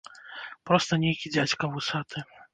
Проста 0.69 0.99
нейкі 1.03 1.33
дзядзька 1.35 1.71
вусаты. 1.77 2.27